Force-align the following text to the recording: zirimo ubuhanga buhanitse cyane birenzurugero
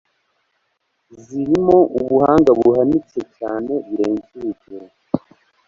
zirimo 1.23 1.77
ubuhanga 1.99 2.51
buhanitse 2.59 3.19
cyane 3.37 3.71
birenzurugero 3.87 4.87